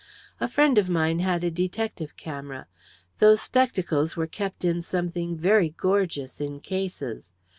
[0.39, 2.65] A friend of mine had a detective camera.
[3.19, 7.29] Those spectacles were kept in something very gorgeous in cases.